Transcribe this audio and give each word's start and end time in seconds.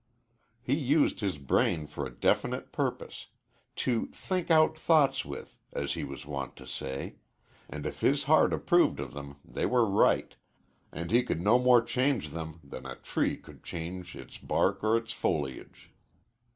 He 0.63 0.73
used 0.73 1.19
his 1.19 1.37
brain 1.37 1.85
for 1.85 2.07
a 2.07 2.09
definite 2.09 2.71
purpose 2.71 3.27
"to 3.85 4.07
think 4.07 4.49
out 4.49 4.75
thoughts 4.75 5.23
with," 5.23 5.55
as 5.71 5.93
he 5.93 6.03
was 6.03 6.25
wont 6.25 6.55
to 6.55 6.65
say, 6.65 7.17
and 7.69 7.85
if 7.85 8.01
his 8.01 8.23
heart 8.23 8.51
approved 8.51 8.99
of 8.99 9.13
them 9.13 9.35
they 9.45 9.67
were 9.67 9.85
right, 9.87 10.35
and 10.91 11.11
he 11.11 11.21
could 11.21 11.43
no 11.43 11.59
more 11.59 11.83
change 11.83 12.29
them 12.31 12.61
than 12.63 12.87
a 12.87 12.95
tree 12.95 13.37
could 13.37 13.63
change 13.63 14.15
its 14.15 14.39
bark 14.39 14.83
or 14.83 14.97
its 14.97 15.13
foliage. 15.13 15.91